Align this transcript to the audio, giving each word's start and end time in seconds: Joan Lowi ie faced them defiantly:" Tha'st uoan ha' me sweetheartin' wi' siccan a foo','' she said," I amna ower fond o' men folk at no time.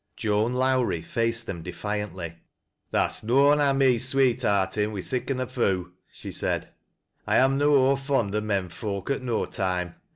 Joan 0.17 0.53
Lowi 0.55 0.95
ie 0.97 1.01
faced 1.03 1.45
them 1.45 1.61
defiantly:" 1.61 2.33
Tha'st 2.91 3.23
uoan 3.27 3.59
ha' 3.59 3.71
me 3.77 3.99
sweetheartin' 3.99 4.91
wi' 4.91 4.99
siccan 5.01 5.39
a 5.39 5.45
foo','' 5.45 5.93
she 6.11 6.31
said," 6.31 6.69
I 7.27 7.35
amna 7.37 7.65
ower 7.65 7.95
fond 7.97 8.33
o' 8.33 8.41
men 8.41 8.69
folk 8.69 9.11
at 9.11 9.21
no 9.21 9.45
time. 9.45 9.93